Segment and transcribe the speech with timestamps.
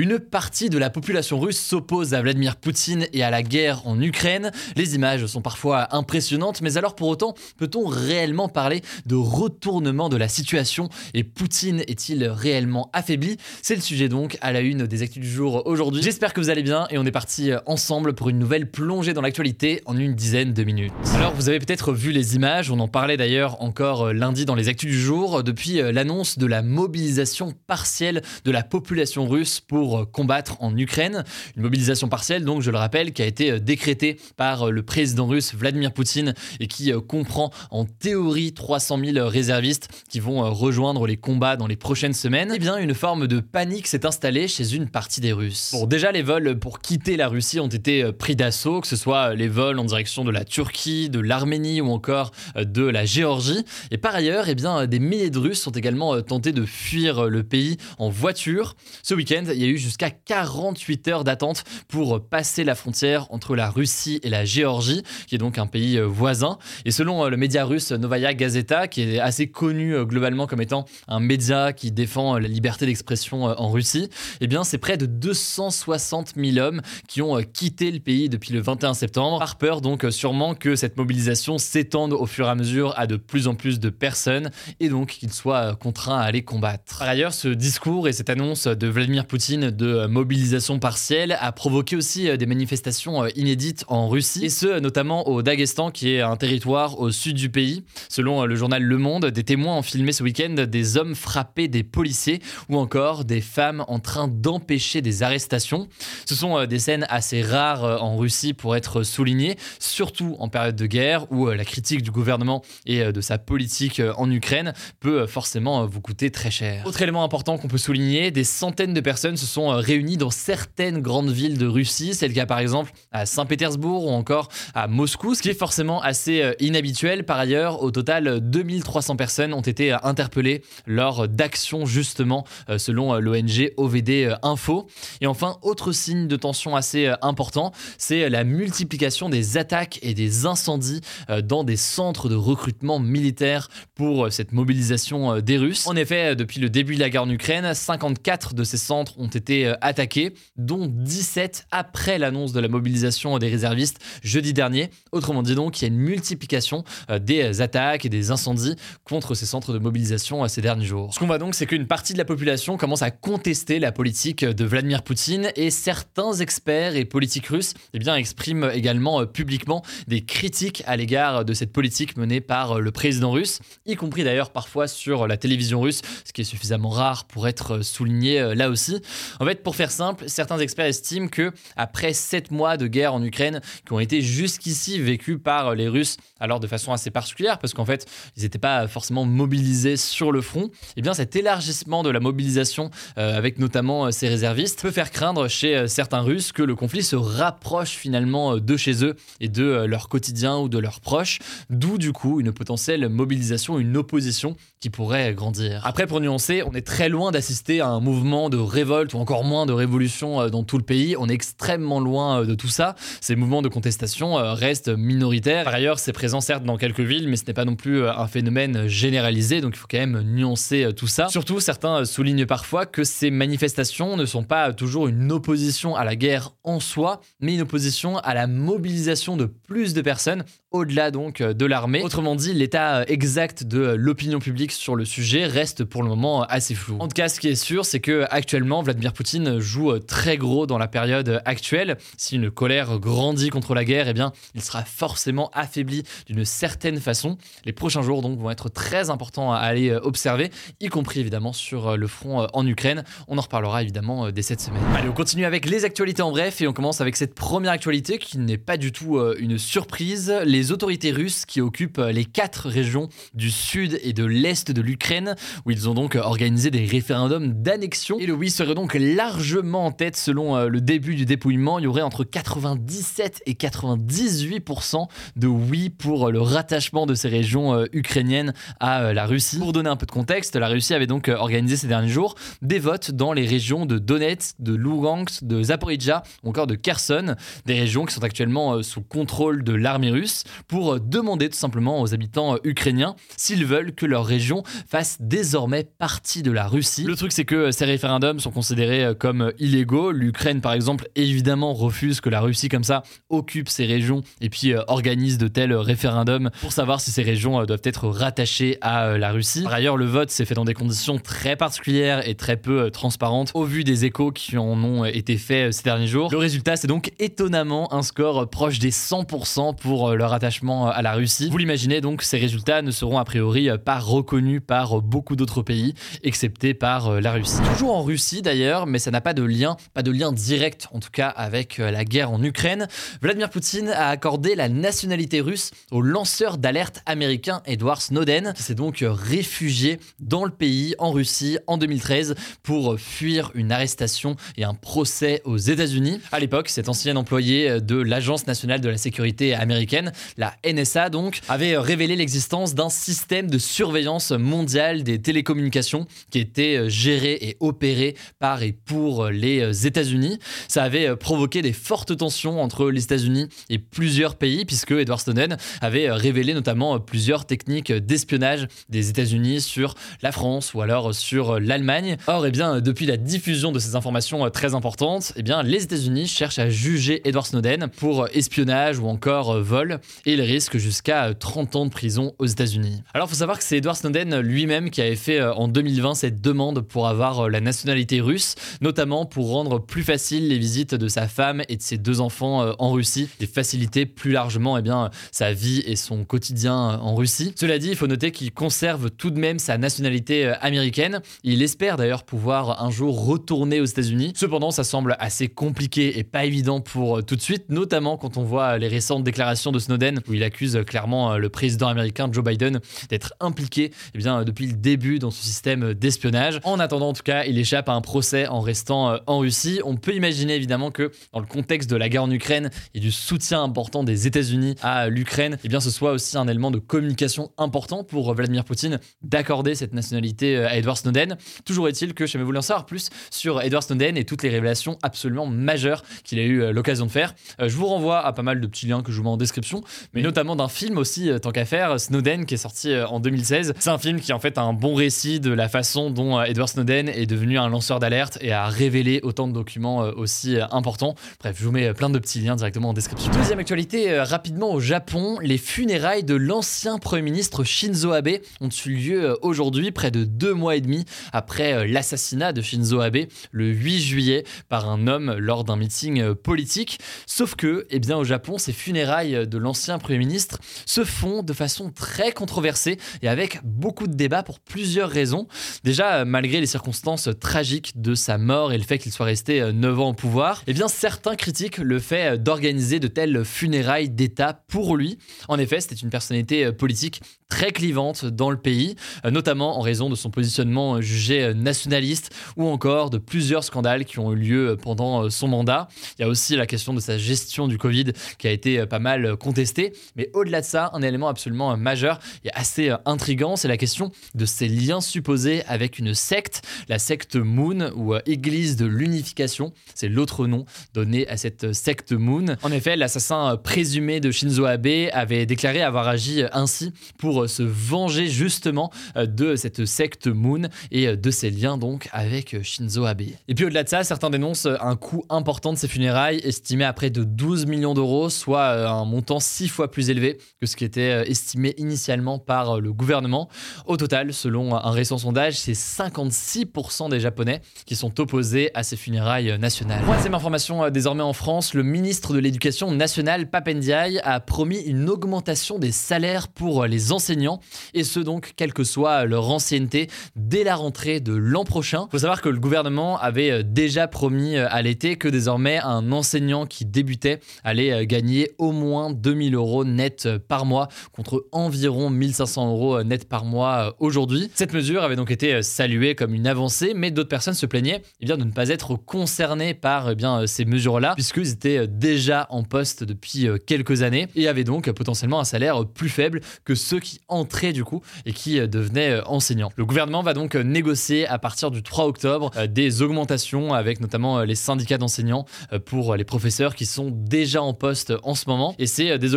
[0.00, 4.00] Une partie de la population russe s'oppose à Vladimir Poutine et à la guerre en
[4.00, 4.52] Ukraine.
[4.76, 10.16] Les images sont parfois impressionnantes, mais alors pour autant, peut-on réellement parler de retournement de
[10.16, 13.38] la situation Et Poutine est-il réellement affaibli?
[13.60, 16.00] C'est le sujet donc à la une des actus du jour aujourd'hui.
[16.00, 19.22] J'espère que vous allez bien et on est parti ensemble pour une nouvelle plongée dans
[19.22, 20.92] l'actualité en une dizaine de minutes.
[21.16, 24.68] Alors vous avez peut-être vu les images, on en parlait d'ailleurs encore lundi dans les
[24.68, 30.56] actus du jour, depuis l'annonce de la mobilisation partielle de la population russe pour combattre
[30.60, 31.24] en Ukraine.
[31.56, 34.82] Une mobilisation partielle, donc je le rappelle, qui a été euh, décrétée par euh, le
[34.82, 40.52] président russe Vladimir Poutine et qui euh, comprend en théorie 300 000 réservistes qui vont
[40.52, 42.52] rejoindre les combats dans les prochaines semaines.
[42.54, 45.70] Eh bien, une forme de panique s'est installée chez une partie des Russes.
[45.72, 49.34] Bon, déjà, les vols pour quitter la Russie ont été pris d'assaut, que ce soit
[49.34, 53.64] les vols en direction de la Turquie, de l'Arménie ou encore de la Géorgie.
[53.90, 57.42] Et par ailleurs, eh bien, des milliers de Russes ont également tenté de fuir le
[57.42, 58.76] pays en voiture.
[59.02, 63.56] Ce week-end, il y a eu jusqu'à 48 heures d'attente pour passer la frontière entre
[63.56, 66.58] la Russie et la Géorgie, qui est donc un pays euh, voisin.
[66.84, 70.60] Et selon euh, le média russe Novaya Gazeta, qui est assez connu euh, globalement comme
[70.60, 74.08] étant un média qui défend la liberté d'expression en Russie,
[74.40, 78.60] eh bien c'est près de 260 000 hommes qui ont quitté le pays depuis le
[78.60, 82.94] 21 septembre, par peur donc sûrement que cette mobilisation s'étende au fur et à mesure
[82.96, 84.50] à de plus en plus de personnes
[84.80, 86.98] et donc qu'ils soient contraints à aller combattre.
[86.98, 91.52] Par ailleurs, ce discours et cette annonce de Vladimir Poutine de euh, mobilisation partielle a
[91.52, 96.10] provoqué aussi euh, des manifestations euh, inédites en Russie, et ce notamment au Daghestan, qui
[96.10, 97.84] est un territoire au sud du pays.
[98.08, 101.82] Selon le journal Le Monde, des témoins ont filmé ce week-end des hommes frappés des
[101.82, 105.88] policiers ou encore des femmes en train d'empêcher des arrestations.
[106.26, 110.86] Ce sont des scènes assez rares en Russie pour être soulignées, surtout en période de
[110.86, 116.00] guerre où la critique du gouvernement et de sa politique en Ukraine peut forcément vous
[116.00, 116.86] coûter très cher.
[116.86, 120.30] Autre élément important qu'on peut souligner, des centaines de personnes se sont euh, réunis dans
[120.30, 122.14] certaines grandes villes de Russie.
[122.14, 126.00] C'est le cas par exemple à Saint-Pétersbourg ou encore à Moscou, ce qui est forcément
[126.00, 127.24] assez euh, inhabituel.
[127.24, 132.44] Par ailleurs, au total, 2300 personnes ont été euh, interpellées lors d'actions justement
[132.76, 134.86] selon l'ONG OVD Info.
[135.20, 140.46] Et enfin, autre signe de tension assez important, c'est la multiplication des attaques et des
[140.46, 141.00] incendies
[141.44, 145.86] dans des centres de recrutement militaire pour cette mobilisation des Russes.
[145.86, 149.26] En effet, depuis le début de la guerre en Ukraine, 54 de ces centres ont
[149.26, 154.90] été euh, attaqués, dont 17 après l'annonce de la mobilisation des réservistes jeudi dernier.
[155.12, 159.34] Autrement dit donc, il y a une multiplication euh, des attaques et des incendies contre
[159.34, 161.14] ces centres de mobilisation euh, ces derniers jours.
[161.14, 164.44] Ce qu'on voit donc, c'est qu'une partie de la population commence à contester la politique
[164.44, 170.24] de Vladimir Poutine et certains experts et politiques russes eh bien, expriment également publiquement des
[170.24, 174.88] critiques à l'égard de cette politique menée par le président russe, y compris d'ailleurs parfois
[174.88, 179.00] sur la télévision russe, ce qui est suffisamment rare pour être souligné là aussi.
[179.40, 183.22] En fait, pour faire simple, certains experts estiment que après sept mois de guerre en
[183.22, 187.74] Ukraine, qui ont été jusqu'ici vécus par les Russes, alors de façon assez particulière, parce
[187.74, 188.06] qu'en fait,
[188.36, 192.90] ils n'étaient pas forcément mobilisés sur le front, eh bien cet élargissement de la mobilisation,
[193.18, 196.74] euh, avec notamment euh, ces réservistes, peut faire craindre chez euh, certains Russes que le
[196.74, 201.38] conflit se rapproche finalement de chez eux et de leur quotidien ou de leurs proches,
[201.70, 205.82] d'où du coup une potentielle mobilisation, une opposition qui pourrait grandir.
[205.84, 209.66] Après, pour nuancer, on est très loin d'assister à un mouvement de révolte encore moins
[209.66, 211.16] de révolution euh, dans tout le pays.
[211.18, 212.94] On est extrêmement loin euh, de tout ça.
[213.20, 215.64] Ces mouvements de contestation euh, restent minoritaires.
[215.64, 218.26] Par ailleurs, c'est présent certes dans quelques villes, mais ce n'est pas non plus un
[218.26, 221.28] phénomène généralisé, donc il faut quand même nuancer tout ça.
[221.28, 226.16] Surtout, certains soulignent parfois que ces manifestations ne sont pas toujours une opposition à la
[226.16, 231.42] guerre en soi, mais une opposition à la mobilisation de plus de personnes au-delà donc
[231.42, 232.02] de l'armée.
[232.02, 236.74] Autrement dit, l'état exact de l'opinion publique sur le sujet reste pour le moment assez
[236.74, 236.96] flou.
[237.00, 240.66] En tout cas, ce qui est sûr, c'est que actuellement, Vladimir Poutine joue très gros
[240.66, 241.96] dans la période actuelle.
[242.18, 247.00] Si une colère grandit contre la guerre, eh bien, il sera forcément affaibli d'une certaine
[247.00, 247.38] façon.
[247.64, 250.50] Les prochains jours donc vont être très importants à aller observer,
[250.80, 253.04] y compris évidemment sur le front en Ukraine.
[253.26, 254.82] On en reparlera évidemment dès cette semaine.
[254.94, 258.18] Allez, on continue avec les actualités en bref et on commence avec cette première actualité
[258.18, 260.34] qui n'est pas du tout une surprise.
[260.44, 264.82] Les les autorités russes qui occupent les quatre régions du sud et de l'est de
[264.82, 268.18] l'Ukraine, où ils ont donc organisé des référendums d'annexion.
[268.18, 271.78] Et le oui serait donc largement en tête selon euh, le début du dépouillement.
[271.78, 275.06] Il y aurait entre 97 et 98%
[275.36, 279.60] de oui pour le rattachement de ces régions euh, ukrainiennes à euh, la Russie.
[279.60, 282.80] Pour donner un peu de contexte, la Russie avait donc organisé ces derniers jours des
[282.80, 287.74] votes dans les régions de Donetsk, de Lugansk, de Zaporizhia ou encore de Kherson, des
[287.74, 292.56] régions qui sont actuellement sous contrôle de l'armée russe, pour demander tout simplement aux habitants
[292.64, 297.04] ukrainiens s'ils veulent que leur région fasse désormais partie de la Russie.
[297.04, 300.12] Le truc c'est que ces référendums sont considérés comme illégaux.
[300.12, 304.72] L'Ukraine par exemple évidemment refuse que la Russie comme ça occupe ces régions et puis
[304.72, 309.06] euh, organise de tels référendums pour savoir si ces régions euh, doivent être rattachées à
[309.06, 309.62] euh, la Russie.
[309.62, 313.50] Par ailleurs, le vote s'est fait dans des conditions très particulières et très peu transparentes
[313.54, 316.30] au vu des échos qui en ont été faits ces derniers jours.
[316.30, 321.14] Le résultat, c'est donc étonnamment un score proche des 100% pour leur attachement à la
[321.14, 321.48] Russie.
[321.50, 325.94] Vous l'imaginez donc, ces résultats ne seront a priori pas reconnus par beaucoup d'autres pays,
[326.22, 327.58] excepté par la Russie.
[327.72, 331.00] Toujours en Russie d'ailleurs, mais ça n'a pas de lien, pas de lien direct en
[331.00, 332.86] tout cas avec la guerre en Ukraine.
[333.20, 338.74] Vladimir Poutine a accordé la nationalité russe au lanceur d'alerte américain Edward Snowden, qui s'est
[338.74, 344.74] donc réfugié dans le pays en Russie en 2013 pour fuir une arrestation et un
[344.74, 346.20] procès aux États-Unis.
[346.30, 351.40] À l'époque, cet ancien employé de l'Agence nationale de la sécurité américaine, la NSA donc,
[351.48, 358.16] avait révélé l'existence d'un système de surveillance mondiale des télécommunications qui était géré et opéré
[358.38, 360.38] par et pour les États-Unis.
[360.68, 365.56] Ça avait provoqué des fortes tensions entre les États-Unis et plusieurs pays, puisque Edward Snowden
[365.80, 372.16] avait révélé notamment plusieurs techniques d'espionnage des États-Unis sur la France ou alors sur l'Allemagne.
[372.26, 376.26] Or, eh bien, depuis la diffusion de ces informations très importantes, eh bien, les États-Unis
[376.26, 381.76] cherchent à juger Edward Snowden pour espionnage ou encore vol, et il risque jusqu'à 30
[381.76, 383.02] ans de prison aux États-Unis.
[383.14, 386.80] Alors, faut savoir que c'est Edward Snowden lui-même qui avait fait en 2020 cette demande
[386.80, 391.62] pour avoir la nationalité russe, notamment pour rendre plus facile les visites de sa femme
[391.68, 395.52] et de ses deux enfants euh, en Russie et faciliter plus largement eh bien, sa
[395.52, 397.52] vie et son quotidien euh, en Russie.
[397.56, 401.20] Cela dit, il faut noter qu'il conserve tout de même sa nationalité euh, américaine.
[401.42, 404.32] Il espère d'ailleurs pouvoir un jour retourner aux États-Unis.
[404.36, 408.44] Cependant, ça semble assez compliqué et pas évident pour tout de suite, notamment quand on
[408.44, 412.80] voit les récentes déclarations de Snowden où il accuse clairement le président américain Joe Biden
[413.08, 416.60] d'être impliqué eh bien, depuis le début dans ce système d'espionnage.
[416.64, 419.80] En attendant, en tout cas, il échappe à un procès en restant en Russie.
[419.84, 423.10] On peut imaginer évidemment que dans le contexte de la guerre en Ukraine et du
[423.10, 427.50] soutien important des États-Unis à l'Ukraine, eh bien ce soit aussi un élément de communication
[427.58, 431.36] important pour Vladimir Poutine d'accorder cette nationalité euh, à Edward Snowden.
[431.64, 434.98] Toujours est-il que j'aimerais vous en savoir plus sur Edward Snowden et toutes les révélations
[435.02, 437.34] absolument majeures qu'il a eu euh, l'occasion de faire.
[437.60, 439.36] Euh, je vous renvoie à pas mal de petits liens que je vous mets en
[439.36, 443.74] description, mais notamment d'un film aussi, tant qu'à faire, Snowden, qui est sorti en 2016.
[443.78, 447.08] C'est un film qui en fait un bon récit de la façon dont Edward Snowden
[447.08, 451.14] est devenu un lanceur d'alerte et a révélé autant de documents aussi importants.
[451.40, 453.30] Bref, je vous mets plein de petits liens directement en description.
[453.32, 458.68] Deuxième actualité, euh, rapidement au Japon, les funérailles de l'ancien Premier ministre Shinzo Abe ont
[458.68, 463.00] eu lieu euh, aujourd'hui, près de deux mois et demi après euh, l'assassinat de Shinzo
[463.00, 466.98] Abe le 8 juillet par un homme lors d'un meeting politique.
[467.26, 471.54] Sauf que, eh bien, au Japon, ces funérailles de l'ancien Premier ministre se font de
[471.54, 475.48] façon très controversée et avec beaucoup de débats pour plusieurs raisons.
[475.84, 480.00] Déjà, malgré les circonstances tragiques de sa mort et le fait qu'il soit resté 9
[480.00, 484.96] ans au pouvoir, eh bien, certains critiquent le fait d'organiser de telles funérailles d'État pour
[484.96, 485.16] lui.
[485.48, 490.10] En effet, c'était une personnalité politique très clivante dans le pays, euh, notamment en raison
[490.10, 495.24] de son positionnement jugé nationaliste ou encore de plusieurs scandales qui ont eu lieu pendant
[495.24, 495.88] euh, son mandat.
[496.18, 498.86] Il y a aussi la question de sa gestion du Covid qui a été euh,
[498.86, 499.67] pas mal contestée,
[500.16, 504.46] mais au-delà de ça, un élément absolument majeur et assez intrigant, c'est la question de
[504.46, 510.46] ses liens supposés avec une secte, la secte Moon ou Église de l'unification, c'est l'autre
[510.46, 512.56] nom donné à cette secte Moon.
[512.62, 518.28] En effet, l'assassin présumé de Shinzo Abe avait déclaré avoir agi ainsi pour se venger
[518.28, 523.04] justement euh, de cette secte Moon et euh, de ses liens donc avec euh, Shinzo
[523.04, 523.22] Abe.
[523.48, 526.92] Et puis au-delà de ça, certains dénoncent un coût important de ces funérailles, estimé à
[526.92, 530.84] près de 12 millions d'euros, soit un montant six fois plus élevé que ce qui
[530.84, 533.48] était estimé initialement par le gouvernement.
[533.86, 538.96] Au total, selon un récent sondage, c'est 56% des Japonais qui sont opposés à ces
[538.96, 540.02] funérailles nationales.
[540.02, 545.80] Troisième information désormais en France, le ministre de l'Éducation nationale, Papendiaï, a promis une augmentation
[545.80, 547.58] des salaires pour les enseignants
[547.94, 552.04] et ce donc quelle que soit leur ancienneté dès la rentrée de l'an prochain.
[552.08, 555.78] Il faut savoir que le gouvernement avait euh, déjà promis euh, à l'été que désormais
[555.78, 560.88] un enseignant qui débutait allait euh, gagner au moins 2000 2000 euros net par mois
[561.12, 564.50] contre environ 1500 euros net par mois aujourd'hui.
[564.54, 568.26] Cette mesure avait donc été saluée comme une avancée, mais d'autres personnes se plaignaient eh
[568.26, 572.62] bien, de ne pas être concernées par eh bien, ces mesures-là, puisqu'ils étaient déjà en
[572.62, 577.20] poste depuis quelques années et avaient donc potentiellement un salaire plus faible que ceux qui
[577.28, 579.72] entraient du coup et qui devenaient enseignants.
[579.76, 584.54] Le gouvernement va donc négocier à partir du 3 octobre des augmentations avec notamment les
[584.54, 585.46] syndicats d'enseignants
[585.86, 588.74] pour les professeurs qui sont déjà en poste en ce moment.
[588.78, 589.34] Et c'est des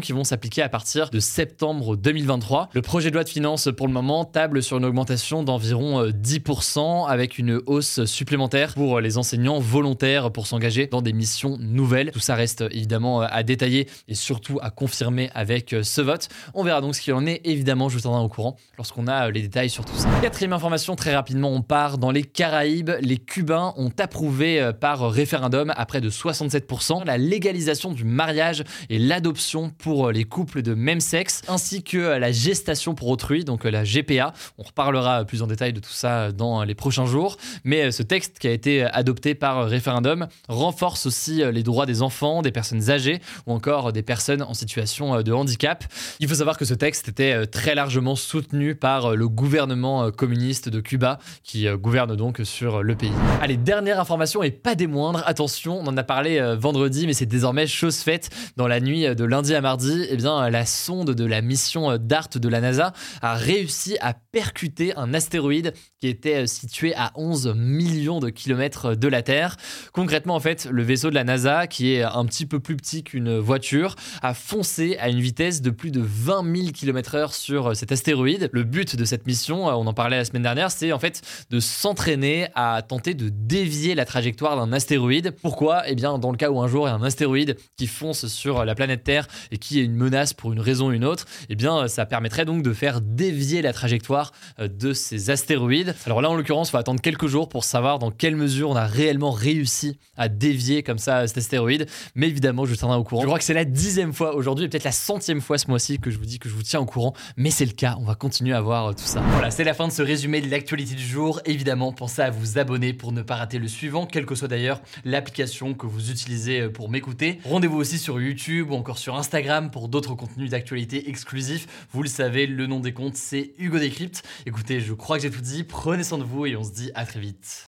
[0.00, 2.70] qui vont s'appliquer à partir de septembre 2023.
[2.72, 7.06] Le projet de loi de finances pour le moment table sur une augmentation d'environ 10%
[7.06, 12.12] avec une hausse supplémentaire pour les enseignants volontaires pour s'engager dans des missions nouvelles.
[12.12, 16.28] Tout ça reste évidemment à détailler et surtout à confirmer avec ce vote.
[16.54, 17.42] On verra donc ce qu'il en est.
[17.44, 20.08] Évidemment, je vous tiendrai au courant lorsqu'on a les détails sur tout ça.
[20.22, 22.92] Quatrième information, très rapidement, on part dans les Caraïbes.
[23.00, 28.98] Les Cubains ont approuvé par référendum à près de 67% la légalisation du mariage et
[28.98, 29.41] l'adoption
[29.78, 34.32] pour les couples de même sexe, ainsi que la gestation pour autrui, donc la GPA.
[34.58, 37.36] On reparlera plus en détail de tout ça dans les prochains jours.
[37.64, 42.42] Mais ce texte qui a été adopté par référendum renforce aussi les droits des enfants,
[42.42, 45.84] des personnes âgées ou encore des personnes en situation de handicap.
[46.20, 50.80] Il faut savoir que ce texte était très largement soutenu par le gouvernement communiste de
[50.80, 53.12] Cuba qui gouverne donc sur le pays.
[53.40, 57.12] Allez, dernière information et pas des moindres, attention, on en a parlé euh, vendredi, mais
[57.12, 58.30] c'est désormais chose faite.
[58.56, 61.96] Dans la nuit de lundi à mardi, eh bien, la sonde de la mission euh,
[61.96, 67.12] DART de la NASA a réussi à percuter un astéroïde qui était euh, situé à
[67.14, 69.56] 11 millions de kilomètres de la Terre.
[69.94, 73.04] Concrètement, en fait, le vaisseau de la NASA, qui est un petit peu plus petit
[73.04, 77.90] qu'une voiture, a foncé à une vitesse de plus de 20 000 km/h sur cet
[77.90, 78.50] astéroïde.
[78.52, 81.58] Le but de cette mission, on en parlait la semaine dernière, c'est en fait de
[81.58, 85.34] s'entraîner à tenter de dévier la trajectoire d'un astéroïde.
[85.40, 85.88] Pourquoi?
[85.88, 88.26] Eh bien, dans le cas où un jour il y a un astéroïde qui fonce
[88.26, 91.26] sur la planète Terre et qui est une menace pour une raison ou une autre,
[91.48, 95.94] eh bien, ça permettrait donc de faire dévier la trajectoire euh, de ces astéroïdes.
[96.06, 98.76] Alors là, en l'occurrence, il faut attendre quelques jours pour savoir dans quelle mesure on
[98.76, 101.86] a réellement réussi à dévier comme ça cet astéroïde.
[102.14, 103.22] Mais évidemment, je tiendrai au courant.
[103.22, 105.98] Je crois que c'est la dixième fois aujourd'hui et peut-être la centième fois ce mois-ci
[105.98, 107.14] que je vous dis que je vous tiens au courant.
[107.36, 109.20] Mais c'est le cas, on va continuer à voir euh, tout ça.
[109.32, 111.40] Voilà, c'est la fin de ce résumé de l'actualité du jour.
[111.44, 114.80] Évidemment, pensez à vous abonner pour ne pas rater le suivant, quelle que soit d'ailleurs
[115.04, 117.38] l'application que vous utilisez euh, pour m'écouter.
[117.44, 121.86] Rendez-vous aussi sur YouTube ou encore Instagram pour d'autres contenus d'actualité exclusifs.
[121.90, 124.22] Vous le savez, le nom des comptes, c'est Hugo Décrypte.
[124.46, 125.64] Écoutez, je crois que j'ai tout dit.
[125.64, 127.71] Prenez soin de vous et on se dit à très vite.